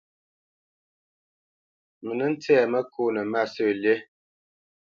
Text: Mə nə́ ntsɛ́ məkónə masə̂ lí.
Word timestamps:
Mə 2.03 2.11
nə́ 2.17 2.29
ntsɛ́ 2.33 2.69
məkónə 2.71 3.21
masə̂ 3.31 3.69
lí. 3.81 3.93